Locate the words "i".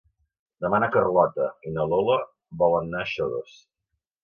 1.71-1.75